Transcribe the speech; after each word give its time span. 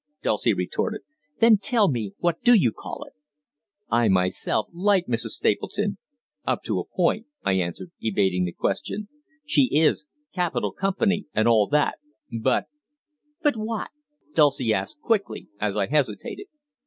Dulcie 0.23 0.55
retorted. 0.55 1.01
"Then 1.39 1.59
tell 1.59 1.87
me 1.87 2.13
what 2.17 2.39
you 2.47 2.57
do 2.59 2.71
call 2.71 3.03
it." 3.03 3.13
"I 3.91 4.07
myself 4.07 4.65
like 4.73 5.05
Mrs. 5.05 5.37
Stapleton 5.37 5.99
up 6.43 6.63
to 6.63 6.79
a 6.79 6.87
point," 6.87 7.27
I 7.43 7.51
answered, 7.53 7.91
evading 8.01 8.45
the 8.45 8.51
question. 8.51 9.09
"She 9.45 9.69
is 9.71 10.07
capital 10.33 10.71
company 10.71 11.27
and 11.35 11.47
all 11.47 11.67
that, 11.67 11.99
but" 12.31 12.65
"But 13.43 13.55
what?" 13.55 13.89
Dulcie 14.33 14.73
asked 14.73 15.01
quickly, 15.01 15.49
as 15.59 15.75
I 15.75 15.85
hesitated. 15.85 16.47